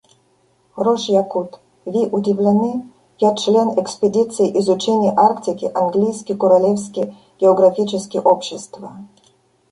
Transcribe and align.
Хорош 0.73 1.03
якут. 1.09 1.59
Ви 1.85 2.05
удивлены? 2.07 2.89
Я 3.19 3.33
чшлен 3.35 3.79
экспедиции 3.79 4.51
изучений 4.59 5.13
Арктики 5.15 5.69
Английски 5.75 6.33
королевски 6.33 7.15
географически 7.39 8.17
общества. 8.17 8.97